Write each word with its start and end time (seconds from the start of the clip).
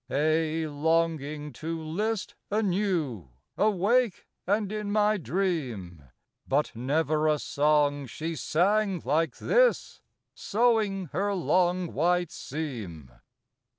Aye 0.09 0.65
longing 0.67 1.53
to 1.53 1.79
list 1.79 2.33
anew, 2.49 3.29
Awake 3.55 4.25
and 4.47 4.71
in 4.71 4.91
my 4.91 5.17
dream, 5.17 6.05
But 6.47 6.75
never 6.75 7.27
a 7.27 7.37
song 7.37 8.07
she 8.07 8.35
sang 8.35 9.03
like 9.05 9.37
this 9.37 10.01
Sewing 10.33 11.09
her 11.13 11.35
long 11.35 11.93
white 11.93 12.31
seam. 12.31 13.11